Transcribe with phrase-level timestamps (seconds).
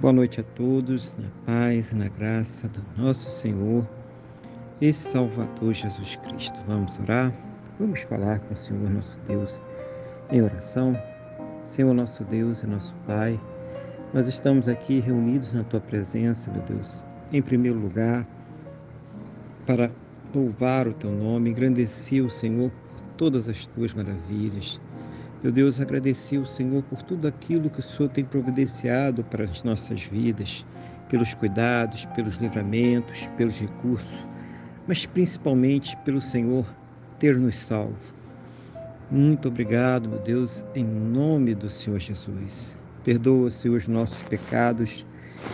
[0.00, 3.84] Boa noite a todos, na paz e na graça do nosso Senhor
[4.80, 6.56] e Salvador Jesus Cristo.
[6.68, 7.32] Vamos orar?
[7.80, 9.60] Vamos falar com o Senhor nosso Deus
[10.30, 10.96] em oração.
[11.64, 13.40] Senhor nosso Deus e nosso Pai,
[14.14, 18.24] nós estamos aqui reunidos na Tua presença, meu Deus, em primeiro lugar,
[19.66, 19.90] para
[20.32, 24.80] louvar o Teu nome, engrandecer o Senhor por todas as Tuas maravilhas
[25.40, 29.62] meu Deus, agradeci ao Senhor por tudo aquilo que o Senhor tem providenciado para as
[29.62, 30.66] nossas vidas,
[31.08, 34.26] pelos cuidados, pelos livramentos, pelos recursos,
[34.88, 36.66] mas principalmente pelo Senhor
[37.20, 37.94] ter nos salvo.
[39.08, 42.76] Muito obrigado, meu Deus, em nome do Senhor Jesus.
[43.04, 45.06] Perdoa, Senhor, os nossos pecados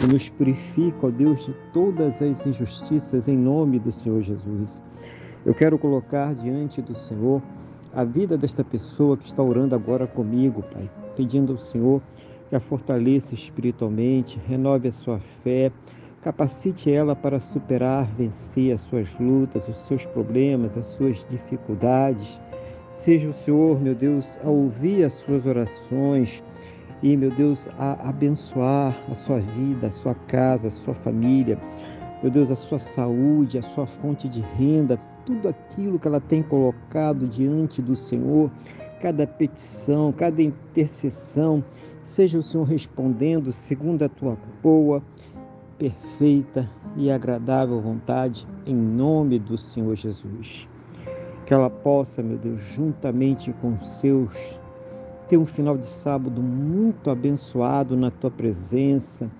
[0.03, 4.83] e nos purifica, ó Deus, de todas as injustiças em nome do Senhor Jesus.
[5.45, 7.43] Eu quero colocar diante do Senhor
[7.95, 12.03] a vida desta pessoa que está orando agora comigo, Pai, pedindo ao Senhor
[12.49, 15.71] que a fortaleça espiritualmente, renove a sua fé,
[16.21, 22.41] capacite ela para superar, vencer as suas lutas, os seus problemas, as suas dificuldades.
[22.91, 26.43] Seja o Senhor, meu Deus, a ouvir as suas orações
[27.03, 31.59] e, meu Deus, a abençoar a sua vida, a sua casa, a sua família
[32.25, 36.43] meu Deus, a sua saúde, a sua fonte de renda, tudo aquilo que ela tem
[36.43, 38.51] colocado diante do Senhor,
[39.01, 41.65] cada petição, cada intercessão,
[42.05, 45.03] seja o Senhor respondendo segundo a tua boa,
[45.79, 50.69] perfeita e agradável vontade, em nome do Senhor Jesus.
[51.45, 54.59] Que ela possa, meu Deus, juntamente com os seus,
[55.29, 59.31] ter um final de sábado muito abençoado na tua presença,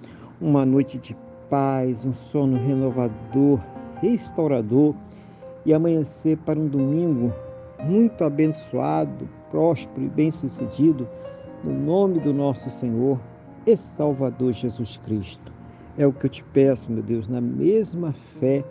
[0.41, 1.17] uma noite de
[1.49, 3.61] paz, um sono renovador,
[4.01, 4.95] restaurador
[5.65, 7.33] e amanhecer para um domingo
[7.83, 11.09] muito abençoado, próspero e bem-sucedido,
[11.63, 13.19] no nome do nosso Senhor
[13.67, 15.53] e Salvador Jesus Cristo.
[15.97, 18.65] É o que eu te peço, meu Deus, na mesma fé,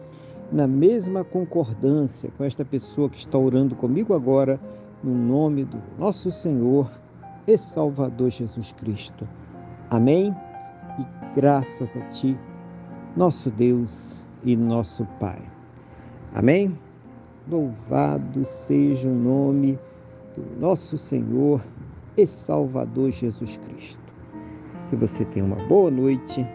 [0.52, 4.60] na mesma concordância com esta pessoa que está orando comigo agora,
[5.04, 6.92] no nome do nosso Senhor
[7.48, 9.28] e Salvador Jesus Cristo.
[9.90, 10.36] Amém?
[11.00, 12.38] E graças a Ti
[13.16, 15.42] nosso Deus e nosso Pai.
[16.34, 16.76] Amém?
[17.48, 19.78] Louvado seja o nome
[20.34, 21.62] do nosso Senhor
[22.16, 24.00] e Salvador Jesus Cristo.
[24.90, 26.48] Que você tenha uma boa noite,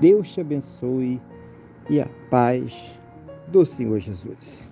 [0.00, 1.20] Deus te abençoe
[1.90, 2.98] e a paz
[3.48, 4.68] do Senhor Jesus.